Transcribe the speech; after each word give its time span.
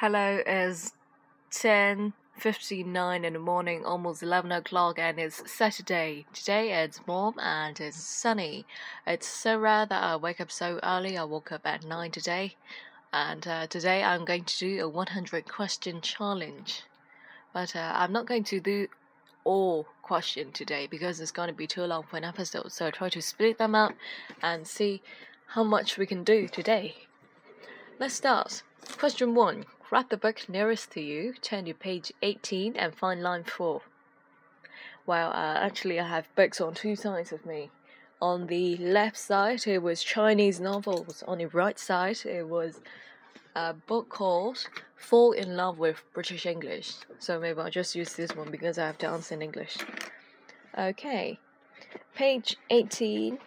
Hello, 0.00 0.40
it's 0.46 0.92
10.59 1.50 3.24
in 3.24 3.32
the 3.32 3.38
morning, 3.40 3.84
almost 3.84 4.22
11 4.22 4.52
o'clock, 4.52 4.96
and 4.96 5.18
it's 5.18 5.50
Saturday. 5.50 6.24
Today 6.32 6.84
it's 6.84 7.04
warm 7.04 7.34
and 7.40 7.80
it's 7.80 7.96
sunny. 7.96 8.64
It's 9.08 9.26
so 9.26 9.58
rare 9.58 9.86
that 9.86 10.00
I 10.00 10.14
wake 10.14 10.40
up 10.40 10.52
so 10.52 10.78
early. 10.84 11.18
I 11.18 11.24
woke 11.24 11.50
up 11.50 11.62
at 11.64 11.84
9 11.84 12.12
today. 12.12 12.54
And 13.12 13.44
uh, 13.48 13.66
today 13.66 14.04
I'm 14.04 14.24
going 14.24 14.44
to 14.44 14.56
do 14.56 14.84
a 14.84 14.88
100 14.88 15.48
question 15.48 16.00
challenge. 16.00 16.84
But 17.52 17.74
uh, 17.74 17.90
I'm 17.96 18.12
not 18.12 18.26
going 18.26 18.44
to 18.44 18.60
do 18.60 18.86
all 19.42 19.88
question 20.02 20.52
today 20.52 20.86
because 20.86 21.18
it's 21.18 21.32
going 21.32 21.48
to 21.48 21.52
be 21.52 21.66
too 21.66 21.82
long 21.82 22.04
for 22.04 22.18
an 22.18 22.24
episode. 22.24 22.70
So 22.70 22.86
I 22.86 22.90
try 22.92 23.08
to 23.08 23.20
split 23.20 23.58
them 23.58 23.74
up 23.74 23.94
and 24.44 24.64
see 24.64 25.02
how 25.48 25.64
much 25.64 25.98
we 25.98 26.06
can 26.06 26.22
do 26.22 26.46
today. 26.46 26.94
Let's 27.98 28.14
start. 28.14 28.62
Question 28.96 29.34
1. 29.34 29.64
Grab 29.88 30.10
the 30.10 30.18
book 30.18 30.46
nearest 30.50 30.90
to 30.90 31.00
you, 31.00 31.32
turn 31.40 31.64
to 31.64 31.72
page 31.72 32.12
18 32.20 32.76
and 32.76 32.94
find 32.94 33.22
line 33.22 33.42
4. 33.42 33.80
Well, 35.06 35.30
uh, 35.30 35.54
actually, 35.54 35.98
I 35.98 36.06
have 36.06 36.28
books 36.34 36.60
on 36.60 36.74
two 36.74 36.94
sides 36.94 37.32
of 37.32 37.46
me. 37.46 37.70
On 38.20 38.48
the 38.48 38.76
left 38.76 39.16
side, 39.16 39.66
it 39.66 39.82
was 39.82 40.02
Chinese 40.02 40.60
novels. 40.60 41.24
On 41.26 41.38
the 41.38 41.46
right 41.46 41.78
side, 41.78 42.18
it 42.26 42.46
was 42.46 42.80
a 43.56 43.72
book 43.72 44.10
called 44.10 44.68
Fall 44.94 45.32
in 45.32 45.56
Love 45.56 45.78
with 45.78 46.04
British 46.12 46.44
English. 46.44 46.92
So 47.18 47.40
maybe 47.40 47.58
I'll 47.58 47.70
just 47.70 47.94
use 47.96 48.12
this 48.12 48.36
one 48.36 48.50
because 48.50 48.76
I 48.76 48.84
have 48.86 48.98
to 48.98 49.08
answer 49.08 49.36
in 49.36 49.40
English. 49.40 49.78
Okay, 50.78 51.38
page 52.14 52.58
18, 52.68 53.38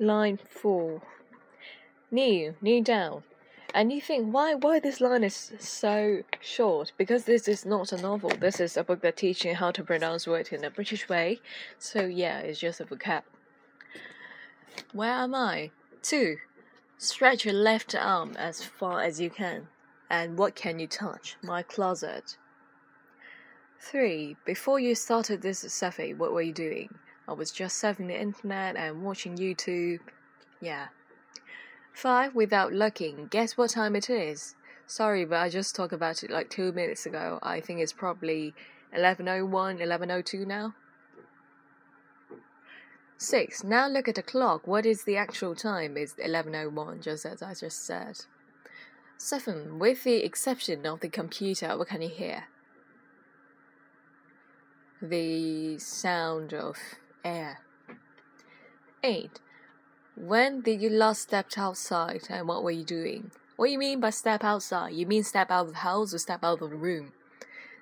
line 0.00 0.38
4. 0.48 1.02
Kneel, 2.10 2.54
knee 2.62 2.80
down. 2.80 3.22
And 3.74 3.92
you 3.92 4.00
think 4.00 4.32
why 4.32 4.54
why 4.54 4.80
this 4.80 5.00
line 5.00 5.24
is 5.24 5.52
so 5.58 6.22
short? 6.40 6.92
Because 6.96 7.24
this 7.24 7.46
is 7.46 7.66
not 7.66 7.92
a 7.92 8.00
novel. 8.00 8.30
This 8.30 8.60
is 8.60 8.76
a 8.78 8.82
book 8.82 9.02
that 9.02 9.18
teaching 9.18 9.54
how 9.54 9.70
to 9.72 9.84
pronounce 9.84 10.26
words 10.26 10.48
in 10.50 10.64
a 10.64 10.70
British 10.70 11.08
way. 11.08 11.40
So 11.78 12.06
yeah, 12.06 12.38
it's 12.38 12.60
just 12.60 12.80
a 12.80 12.86
vocab. 12.86 13.22
Where 14.92 15.12
am 15.12 15.34
I? 15.34 15.70
Two. 16.02 16.38
Stretch 16.96 17.44
your 17.44 17.54
left 17.54 17.94
arm 17.94 18.34
as 18.38 18.64
far 18.64 19.02
as 19.02 19.20
you 19.20 19.28
can. 19.28 19.68
And 20.08 20.38
what 20.38 20.54
can 20.54 20.78
you 20.78 20.86
touch? 20.86 21.36
My 21.42 21.62
closet. 21.62 22.38
Three. 23.78 24.36
Before 24.46 24.80
you 24.80 24.94
started 24.94 25.42
this 25.42 25.60
survey, 25.60 26.14
what 26.14 26.32
were 26.32 26.42
you 26.42 26.54
doing? 26.54 26.94
I 27.28 27.34
was 27.34 27.52
just 27.52 27.80
surfing 27.82 28.08
the 28.08 28.18
internet 28.18 28.76
and 28.76 29.02
watching 29.02 29.36
YouTube. 29.36 30.00
Yeah. 30.62 30.88
5 31.92 32.34
without 32.34 32.72
looking. 32.72 33.26
Guess 33.28 33.56
what 33.56 33.70
time 33.70 33.96
it 33.96 34.08
is? 34.08 34.54
Sorry, 34.86 35.24
but 35.24 35.40
I 35.40 35.48
just 35.48 35.74
talked 35.74 35.92
about 35.92 36.22
it 36.22 36.30
like 36.30 36.48
2 36.48 36.72
minutes 36.72 37.04
ago. 37.06 37.38
I 37.42 37.60
think 37.60 37.80
it's 37.80 37.92
probably 37.92 38.54
11:01, 38.96 39.80
11:02 39.80 40.46
now. 40.46 40.74
6. 43.18 43.64
Now 43.64 43.88
look 43.88 44.06
at 44.08 44.14
the 44.14 44.22
clock. 44.22 44.66
What 44.66 44.86
is 44.86 45.02
the 45.02 45.16
actual 45.16 45.54
time? 45.56 45.96
It's 45.96 46.14
11:01 46.14 47.00
just 47.02 47.26
as 47.26 47.42
I 47.42 47.52
just 47.52 47.84
said. 47.84 48.26
7. 49.18 49.80
With 49.80 50.04
the 50.04 50.24
exception 50.24 50.86
of 50.86 51.00
the 51.00 51.08
computer, 51.08 51.76
what 51.76 51.88
can 51.88 52.00
you 52.00 52.08
hear? 52.08 52.44
The 55.02 55.78
sound 55.78 56.54
of 56.54 56.76
air. 57.24 57.58
8. 59.02 59.40
When 60.20 60.62
did 60.62 60.82
you 60.82 60.90
last 60.90 61.22
step 61.22 61.46
outside 61.56 62.22
and 62.28 62.48
what 62.48 62.64
were 62.64 62.72
you 62.72 62.82
doing? 62.82 63.30
What 63.54 63.66
do 63.66 63.72
you 63.72 63.78
mean 63.78 64.00
by 64.00 64.10
step 64.10 64.42
outside? 64.42 64.94
You 64.94 65.06
mean 65.06 65.22
step 65.22 65.48
out 65.48 65.66
of 65.66 65.72
the 65.74 65.78
house 65.78 66.12
or 66.12 66.18
step 66.18 66.42
out 66.42 66.60
of 66.60 66.70
the 66.70 66.76
room? 66.76 67.12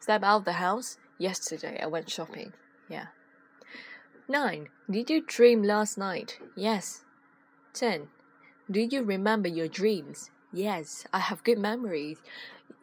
Step 0.00 0.22
out 0.22 0.38
of 0.38 0.44
the 0.46 0.54
house? 0.54 0.96
Yesterday 1.18 1.78
I 1.82 1.88
went 1.88 2.08
shopping. 2.08 2.54
Yeah. 2.88 3.08
9. 4.28 4.68
Did 4.90 5.10
you 5.10 5.20
dream 5.20 5.62
last 5.62 5.98
night? 5.98 6.38
Yes. 6.56 7.04
10. 7.74 8.08
Do 8.70 8.80
you 8.80 9.02
remember 9.02 9.50
your 9.50 9.68
dreams? 9.68 10.30
Yes, 10.54 11.04
I 11.12 11.18
have 11.18 11.44
good 11.44 11.58
memories. 11.58 12.22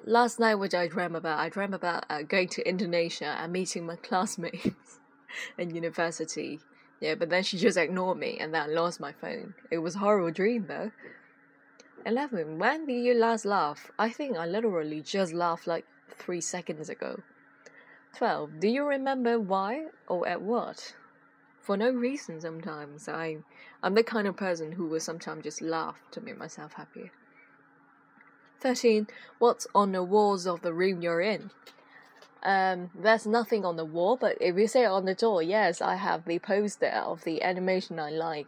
Last 0.05 0.39
night, 0.39 0.55
what 0.55 0.75
I 0.75 0.87
dream 0.87 1.15
about? 1.15 1.39
I 1.39 1.49
dream 1.49 1.73
about 1.73 2.05
uh, 2.07 2.21
going 2.21 2.49
to 2.49 2.69
Indonesia 2.69 3.35
and 3.39 3.51
meeting 3.51 3.87
my 3.87 3.95
classmates 4.07 4.99
in 5.57 5.73
university. 5.73 6.59
Yeah, 6.99 7.15
but 7.15 7.29
then 7.29 7.43
she 7.43 7.57
just 7.57 7.77
ignored 7.77 8.17
me 8.17 8.37
and 8.39 8.53
then 8.53 8.61
I 8.63 8.67
lost 8.67 8.99
my 8.99 9.13
phone. 9.13 9.53
It 9.71 9.77
was 9.79 9.95
a 9.95 9.99
horrible 9.99 10.31
dream 10.31 10.65
though. 10.67 10.91
11. 12.05 12.59
When 12.59 12.85
did 12.85 13.03
you 13.03 13.13
last 13.13 13.45
laugh? 13.45 13.91
I 13.97 14.09
think 14.09 14.37
I 14.37 14.45
literally 14.45 15.01
just 15.01 15.33
laughed 15.33 15.67
like 15.67 15.85
3 16.17 16.41
seconds 16.41 16.89
ago. 16.89 17.21
12. 18.15 18.59
Do 18.59 18.67
you 18.67 18.85
remember 18.85 19.39
why 19.39 19.85
or 20.07 20.27
at 20.27 20.41
what? 20.41 20.95
For 21.61 21.77
no 21.77 21.91
reason 21.91 22.41
sometimes. 22.41 23.07
I, 23.07 23.37
I'm 23.83 23.95
the 23.95 24.03
kind 24.03 24.27
of 24.27 24.35
person 24.35 24.73
who 24.73 24.87
will 24.87 24.99
sometimes 24.99 25.43
just 25.43 25.61
laugh 25.61 26.01
to 26.11 26.21
make 26.21 26.37
myself 26.37 26.73
happy. 26.73 27.11
13. 28.61 29.07
What's 29.37 29.67
on 29.73 29.91
the 29.91 30.03
walls 30.03 30.45
of 30.45 30.61
the 30.61 30.73
room 30.73 31.01
you're 31.01 31.21
in? 31.21 31.51
Um, 32.41 32.89
there's 32.95 33.27
nothing 33.27 33.65
on 33.65 33.75
the 33.75 33.85
wall, 33.85 34.15
but 34.15 34.37
if 34.39 34.55
you 34.55 34.67
say 34.67 34.85
on 34.85 35.05
the 35.05 35.13
door, 35.13 35.43
yes, 35.43 35.81
I 35.81 35.95
have 35.95 36.25
the 36.25 36.39
poster 36.39 36.87
of 36.87 37.23
the 37.23 37.41
animation 37.43 37.99
I 37.99 38.11
like. 38.11 38.47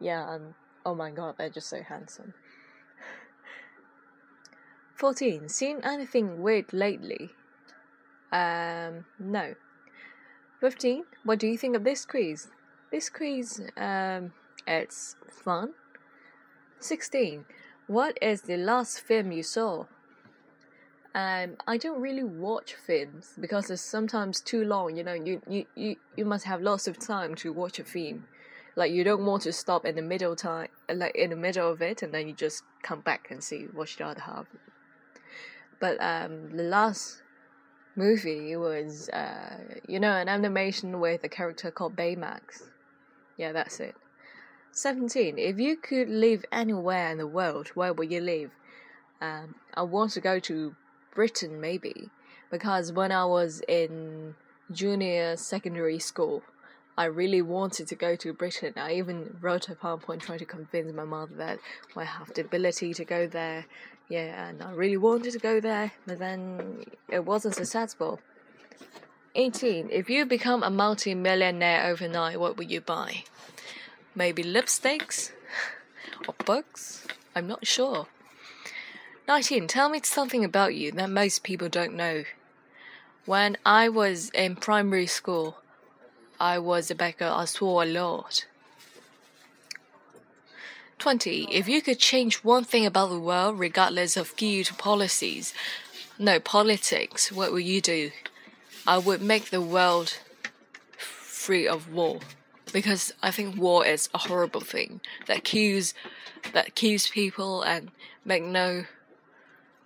Yeah, 0.00 0.34
and 0.34 0.54
oh 0.86 0.94
my 0.94 1.10
god, 1.10 1.34
they're 1.36 1.50
just 1.50 1.68
so 1.68 1.82
handsome. 1.82 2.34
14. 4.94 5.48
Seen 5.48 5.80
anything 5.84 6.42
weird 6.42 6.72
lately? 6.72 7.30
Um, 8.32 9.04
no. 9.18 9.54
15. 10.60 11.04
What 11.24 11.38
do 11.38 11.46
you 11.46 11.58
think 11.58 11.76
of 11.76 11.84
this 11.84 12.06
quiz? 12.06 12.48
This 12.90 13.10
quiz, 13.10 13.60
um, 13.76 14.32
it's 14.66 15.16
fun. 15.30 15.74
16. 16.80 17.44
What 17.86 18.18
is 18.22 18.42
the 18.42 18.56
last 18.56 19.00
film 19.00 19.32
you 19.32 19.42
saw? 19.42 19.84
Um, 21.14 21.56
I 21.66 21.78
don't 21.78 22.00
really 22.00 22.22
watch 22.22 22.74
films 22.74 23.32
because 23.40 23.70
it's 23.70 23.82
sometimes 23.82 24.40
too 24.40 24.64
long. 24.64 24.96
You 24.96 25.04
know, 25.04 25.14
you, 25.14 25.40
you, 25.48 25.66
you, 25.74 25.96
you 26.16 26.24
must 26.24 26.44
have 26.44 26.60
lots 26.60 26.86
of 26.86 26.98
time 26.98 27.34
to 27.36 27.52
watch 27.52 27.78
a 27.78 27.84
film. 27.84 28.26
Like 28.76 28.92
you 28.92 29.02
don't 29.02 29.24
want 29.24 29.42
to 29.42 29.52
stop 29.52 29.84
in 29.84 29.96
the 29.96 30.02
middle 30.02 30.36
time, 30.36 30.68
like 30.92 31.16
in 31.16 31.30
the 31.30 31.36
middle 31.36 31.72
of 31.72 31.82
it, 31.82 32.02
and 32.02 32.14
then 32.14 32.28
you 32.28 32.34
just 32.34 32.62
come 32.82 33.00
back 33.00 33.28
and 33.30 33.42
see 33.42 33.66
watch 33.74 33.96
the 33.96 34.06
other 34.06 34.20
half. 34.20 34.46
But 35.80 36.00
um, 36.00 36.56
the 36.56 36.62
last 36.62 37.22
movie 37.96 38.54
was, 38.54 39.08
uh, 39.08 39.56
you 39.88 39.98
know, 39.98 40.12
an 40.12 40.28
animation 40.28 41.00
with 41.00 41.24
a 41.24 41.28
character 41.28 41.70
called 41.70 41.96
Baymax. 41.96 42.62
Yeah, 43.36 43.52
that's 43.52 43.80
it. 43.80 43.96
17. 44.70 45.38
If 45.38 45.58
you 45.58 45.76
could 45.76 46.08
live 46.08 46.44
anywhere 46.52 47.10
in 47.10 47.18
the 47.18 47.26
world, 47.26 47.68
where 47.74 47.92
would 47.92 48.12
you 48.12 48.20
live? 48.20 48.50
Um, 49.20 49.56
I 49.74 49.82
want 49.82 50.12
to 50.12 50.20
go 50.20 50.38
to 50.38 50.76
Britain 51.18 51.60
maybe 51.60 52.10
because 52.48 52.92
when 52.92 53.10
I 53.10 53.24
was 53.24 53.60
in 53.66 54.36
junior 54.70 55.36
secondary 55.36 55.98
school, 55.98 56.44
I 56.96 57.06
really 57.06 57.42
wanted 57.42 57.88
to 57.88 57.96
go 57.96 58.14
to 58.14 58.32
Britain. 58.32 58.74
I 58.76 58.94
even 58.94 59.36
wrote 59.40 59.68
a 59.68 59.74
PowerPoint 59.74 60.20
trying 60.20 60.38
to 60.38 60.44
convince 60.44 60.92
my 60.92 61.02
mother 61.02 61.34
that 61.34 61.58
I 61.96 62.04
have 62.04 62.32
the 62.34 62.42
ability 62.42 62.94
to 62.94 63.04
go 63.04 63.26
there. 63.26 63.66
Yeah, 64.08 64.48
and 64.48 64.62
I 64.62 64.70
really 64.70 64.96
wanted 64.96 65.32
to 65.32 65.40
go 65.40 65.58
there, 65.58 65.90
but 66.06 66.20
then 66.20 66.84
it 67.08 67.24
wasn't 67.24 67.56
successful. 67.56 68.20
18. 69.34 69.88
If 69.90 70.08
you 70.08 70.24
become 70.24 70.62
a 70.62 70.70
multi 70.70 71.16
millionaire 71.16 71.86
overnight, 71.90 72.38
what 72.38 72.56
would 72.56 72.70
you 72.70 72.80
buy? 72.80 73.24
Maybe 74.14 74.44
lipsticks? 74.44 75.32
Or 76.28 76.34
books? 76.44 77.06
I'm 77.34 77.48
not 77.48 77.66
sure. 77.66 78.06
19. 79.28 79.66
Tell 79.66 79.90
me 79.90 80.00
something 80.02 80.42
about 80.42 80.74
you 80.74 80.90
that 80.92 81.10
most 81.10 81.42
people 81.42 81.68
don't 81.68 81.92
know. 81.94 82.24
When 83.26 83.58
I 83.66 83.90
was 83.90 84.30
in 84.30 84.56
primary 84.56 85.06
school, 85.06 85.58
I 86.40 86.58
was 86.58 86.90
a 86.90 86.94
baker, 86.94 87.30
I 87.30 87.44
swore 87.44 87.82
a 87.82 87.86
lot. 87.86 88.46
20. 90.98 91.48
If 91.50 91.68
you 91.68 91.82
could 91.82 91.98
change 91.98 92.36
one 92.36 92.64
thing 92.64 92.86
about 92.86 93.10
the 93.10 93.18
world, 93.18 93.58
regardless 93.58 94.16
of 94.16 94.34
good 94.38 94.70
policies, 94.78 95.52
no 96.18 96.40
politics, 96.40 97.30
what 97.30 97.52
would 97.52 97.64
you 97.64 97.82
do? 97.82 98.10
I 98.86 98.96
would 98.96 99.20
make 99.20 99.50
the 99.50 99.60
world 99.60 100.20
free 100.96 101.68
of 101.68 101.92
war. 101.92 102.20
Because 102.72 103.12
I 103.22 103.30
think 103.30 103.58
war 103.58 103.84
is 103.84 104.08
a 104.14 104.18
horrible 104.18 104.62
thing 104.62 105.02
that 105.26 105.44
kills 105.44 105.92
that 106.54 106.74
kills 106.74 107.08
people 107.08 107.62
and 107.62 107.90
make 108.24 108.42
no 108.42 108.84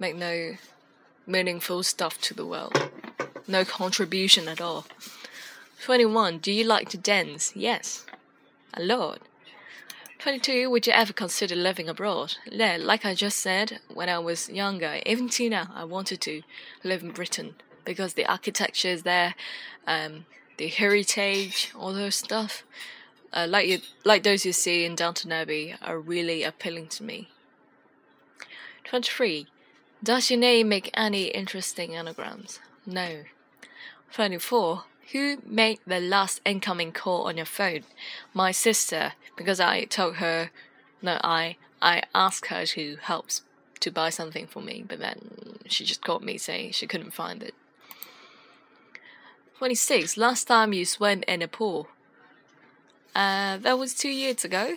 make 0.03 0.17
no 0.17 0.57
meaningful 1.29 1.85
stuff 1.85 2.21
to 2.21 2.35
the 2.35 2.45
world. 2.45 2.91
No 3.47 3.65
contribution 3.65 4.49
at 4.49 4.61
all. 4.61 4.85
21. 5.85 6.39
Do 6.39 6.51
you 6.51 6.65
like 6.65 6.89
to 6.89 6.99
dance? 6.99 7.53
Yes. 7.55 8.05
A 8.75 8.83
lot. 8.83 9.21
22. 10.19 10.69
Would 10.69 10.89
you 10.89 10.93
ever 10.93 11.13
consider 11.13 11.55
living 11.55 11.89
abroad? 11.89 12.35
Yeah, 12.51 12.79
like 12.81 13.05
I 13.05 13.15
just 13.15 13.39
said, 13.39 13.79
when 13.95 14.09
I 14.09 14.19
was 14.19 14.49
younger, 14.49 14.99
even 15.07 15.29
till 15.29 15.51
now, 15.51 15.69
I 15.73 15.85
wanted 15.85 16.21
to 16.23 16.43
live 16.83 17.03
in 17.03 17.13
Britain 17.13 17.55
because 17.85 18.15
the 18.15 18.27
architecture 18.27 18.89
is 18.89 19.05
there, 19.05 19.37
um, 19.87 20.27
the 20.57 20.67
heritage, 20.67 21.73
all 21.79 21.93
those 21.93 22.17
stuff, 22.17 22.65
uh, 23.33 23.47
like 23.49 23.69
you, 23.69 23.79
like 24.05 24.25
those 24.25 24.45
you 24.45 24.53
see 24.53 24.85
in 24.85 24.97
Downton 24.97 25.31
Abbey, 25.31 25.77
are 25.81 25.99
really 26.01 26.43
appealing 26.43 26.89
to 26.89 27.05
me. 27.05 27.29
23. 28.85 29.47
Does 30.05 30.31
your 30.31 30.41
name 30.41 30.69
make 30.69 30.91
any 30.95 31.27
interesting 31.27 31.95
anagrams? 31.95 32.59
No. 32.85 33.23
24. 34.13 34.85
Who 35.13 35.39
made 35.47 35.79
the 35.87 36.01
last 36.01 36.41
incoming 36.45 36.91
call 36.91 37.29
on 37.29 37.37
your 37.37 37.47
phone? 37.47 37.85
My 38.35 38.51
sister, 38.51 39.13
because 39.37 39.61
I 39.61 39.85
told 39.85 40.17
her, 40.17 40.51
no, 41.01 41.21
I, 41.23 41.57
I 41.81 42.03
asked 42.17 42.47
her 42.47 42.67
to 42.67 42.97
help 43.03 43.29
to 43.79 43.91
buy 43.93 44.11
something 44.11 44.49
for 44.49 44.61
me, 44.61 44.85
but 44.87 44.99
then 44.99 45.59
she 45.67 45.85
just 45.85 46.03
called 46.03 46.25
me 46.25 46.37
saying 46.37 46.73
she 46.73 46.89
couldn't 46.89 47.15
find 47.15 47.41
it. 47.41 47.55
26. 49.59 50.17
Last 50.17 50.49
time 50.49 50.73
you 50.73 50.85
swam 50.85 51.23
in 51.29 51.43
a 51.43 51.49
pool? 51.49 51.87
Uh, 53.15 53.57
that 53.59 53.79
was 53.79 53.95
two 53.95 54.11
years 54.11 54.45
ago. 54.45 54.75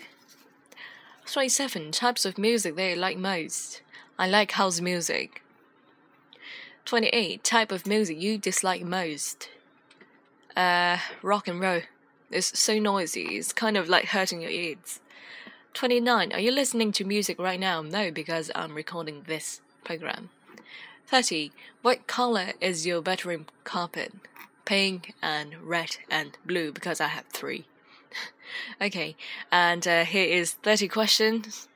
27. 1.25 1.92
Types 1.92 2.25
of 2.25 2.38
music 2.38 2.77
you 2.77 2.95
like 2.95 3.18
most? 3.18 3.81
I 4.17 4.27
like 4.27 4.51
house 4.51 4.79
music. 4.79 5.41
28. 6.85 7.44
Type 7.44 7.71
of 7.71 7.85
music 7.85 8.21
you 8.21 8.38
dislike 8.38 8.83
most? 8.83 9.50
Uh, 10.56 11.00
rock 11.21 11.50
and 11.50 11.59
roll. 11.59 11.81
It's 12.31 12.57
so 12.57 12.79
noisy, 12.79 13.38
it's 13.38 13.51
kind 13.51 13.75
of 13.75 13.89
like 13.89 14.06
hurting 14.06 14.41
your 14.41 14.51
ears. 14.51 15.00
29. 15.73 16.31
Are 16.31 16.39
you 16.39 16.51
listening 16.51 16.94
to 16.94 17.03
music 17.03 17.38
right 17.39 17.59
now? 17.59 17.81
No, 17.81 18.09
because 18.09 18.50
I'm 18.56 18.73
recording 18.73 19.23
this 19.27 19.59
program. 19.83 20.29
30. 21.07 21.51
What 21.81 22.07
color 22.07 22.53
is 22.62 22.88
your 22.88 23.01
bedroom 23.01 23.47
carpet? 23.65 24.13
Pink 24.63 25.13
and 25.21 25.56
red 25.62 25.97
and 26.09 26.38
blue, 26.45 26.71
because 26.71 27.01
I 27.01 27.07
have 27.07 27.25
three. 27.25 27.65
okay, 28.81 29.17
and 29.51 29.85
uh, 29.85 30.06
here 30.06 30.25
is 30.25 30.53
30 30.53 30.88
questions 30.88 31.67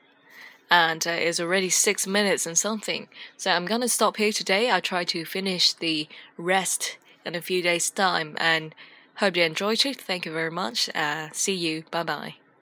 and 0.70 1.06
uh, 1.06 1.10
it's 1.10 1.40
already 1.40 1.68
six 1.68 2.06
minutes 2.06 2.46
and 2.46 2.56
something. 2.56 3.08
So 3.36 3.50
I'm 3.50 3.66
gonna 3.66 3.88
stop 3.88 4.16
here 4.16 4.32
today. 4.32 4.70
I 4.70 4.80
try 4.80 5.04
to 5.04 5.24
finish 5.24 5.72
the 5.72 6.08
rest 6.36 6.98
in 7.24 7.34
a 7.34 7.40
few 7.40 7.62
days' 7.62 7.90
time, 7.90 8.36
and 8.38 8.74
hope 9.16 9.36
you 9.36 9.44
enjoyed 9.44 9.84
it. 9.84 10.00
Thank 10.00 10.26
you 10.26 10.32
very 10.32 10.50
much. 10.50 10.88
Uh, 10.94 11.28
see 11.32 11.54
you. 11.54 11.84
Bye 11.90 12.02
bye. 12.04 12.39